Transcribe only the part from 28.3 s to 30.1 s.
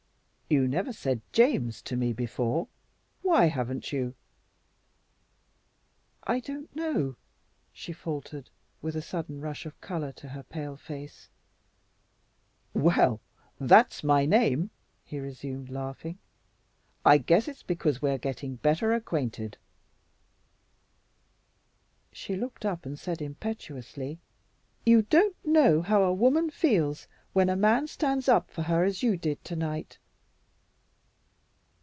for her as you did tonight."